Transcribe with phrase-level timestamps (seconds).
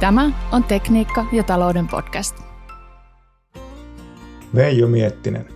[0.00, 2.36] Tämä on Tekniikka ja talouden podcast.
[4.54, 5.48] Veijo Miettinen.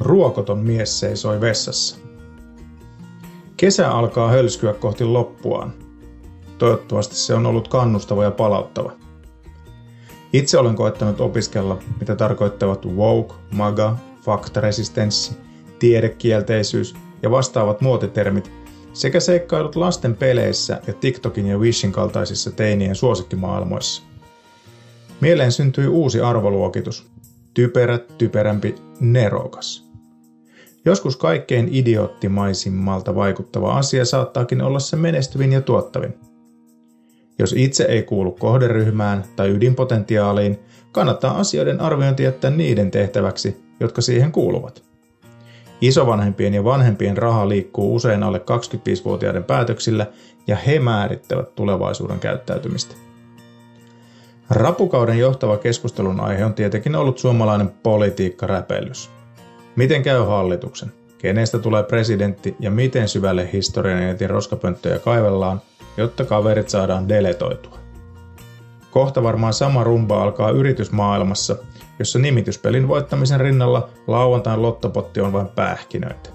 [0.00, 1.96] Ruokoton mies seisoi vessassa.
[3.56, 5.72] Kesä alkaa hölskyä kohti loppuaan.
[6.58, 8.92] Toivottavasti se on ollut kannustava ja palauttava.
[10.32, 15.36] Itse olen koettanut opiskella, mitä tarkoittavat woke, maga, faktaresistenssi,
[15.78, 18.57] tiedekielteisyys ja vastaavat muotitermit
[18.98, 24.02] sekä seikkailut lasten peleissä ja TikTokin ja Wishin kaltaisissa teinien suosikkimaailmoissa.
[25.20, 27.06] Mieleen syntyi uusi arvoluokitus.
[27.54, 29.88] Typerä, typerämpi, nerokas.
[30.84, 36.14] Joskus kaikkein idioottimaisimmalta vaikuttava asia saattaakin olla se menestyvin ja tuottavin.
[37.38, 40.58] Jos itse ei kuulu kohderyhmään tai ydinpotentiaaliin,
[40.92, 44.87] kannattaa asioiden arviointi jättää niiden tehtäväksi, jotka siihen kuuluvat.
[45.80, 50.06] Isovanhempien ja vanhempien raha liikkuu usein alle 25-vuotiaiden päätöksillä
[50.46, 52.94] ja he määrittävät tulevaisuuden käyttäytymistä.
[54.50, 59.10] Rapukauden johtava keskustelun aihe on tietenkin ollut suomalainen politiikkaräpellys.
[59.76, 60.92] Miten käy hallituksen?
[61.18, 65.60] Kenestä tulee presidentti ja miten syvälle historian etin roskapönttöjä kaivellaan,
[65.96, 67.78] jotta kaverit saadaan deletoitua?
[68.90, 71.56] Kohta varmaan sama rumba alkaa yritysmaailmassa–
[71.98, 76.30] jossa nimityspelin voittamisen rinnalla lauantain lottopotti on vain pähkinöitä.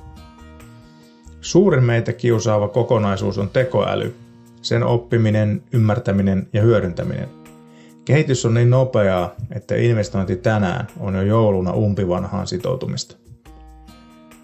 [1.41, 4.15] Suurin meitä kiusaava kokonaisuus on tekoäly,
[4.61, 7.29] sen oppiminen, ymmärtäminen ja hyödyntäminen.
[8.05, 13.15] Kehitys on niin nopeaa, että investointi tänään on jo jouluna umpivanhaan sitoutumista.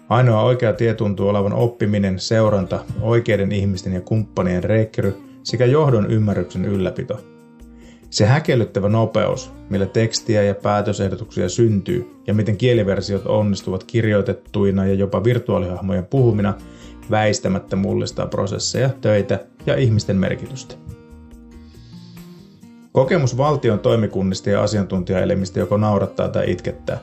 [0.08, 6.64] Ainoa oikea tie tuntuu olevan oppiminen, seuranta, oikeiden ihmisten ja kumppanien reikkery sekä johdon ymmärryksen
[6.64, 7.20] ylläpito–
[8.10, 15.24] se häkellyttävä nopeus, millä tekstiä ja päätösehdotuksia syntyy ja miten kieliversiot onnistuvat kirjoitettuina ja jopa
[15.24, 16.54] virtuaalihahmojen puhumina,
[17.10, 20.74] väistämättä mullistaa prosesseja, töitä ja ihmisten merkitystä.
[22.92, 26.98] Kokemus valtion toimikunnista ja asiantuntijaelimistä joko naurattaa tai itkettää.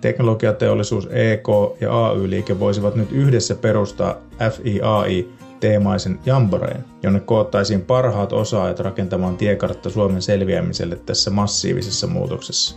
[0.00, 1.48] Teknologiateollisuus, EK
[1.80, 4.16] ja AY-liike voisivat nyt yhdessä perustaa
[4.50, 5.28] FIAI
[5.60, 12.76] teemaisen Jamboreen, jonne koottaisiin parhaat osaajat rakentamaan tiekartta Suomen selviämiselle tässä massiivisessa muutoksessa.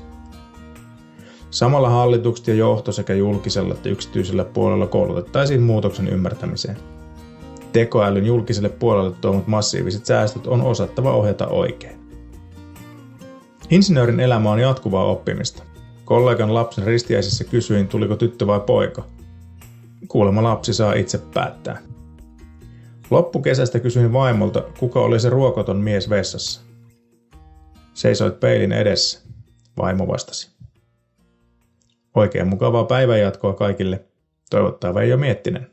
[1.49, 6.77] Samalla hallitukset ja johto sekä julkisella että yksityisellä puolella koulutettaisiin muutoksen ymmärtämiseen.
[7.71, 11.99] Tekoälyn julkiselle puolelle tuomat massiiviset säästöt on osattava ohjata oikein.
[13.69, 15.63] Insinöörin elämä on jatkuvaa oppimista.
[16.05, 19.03] Kollegan lapsen ristiäisessä kysyin, tuliko tyttö vai poika.
[20.07, 21.92] Kuulemma lapsi saa itse päättää.
[23.13, 26.61] Loppukesästä kysyin vaimolta, kuka oli se ruokoton mies vessassa.
[27.93, 29.21] Seisoit peilin edessä,
[29.77, 30.51] vaimo vastasi.
[32.15, 34.05] Oikein mukavaa päivänjatkoa kaikille,
[34.49, 35.72] toivottaa Veijo Miettinen.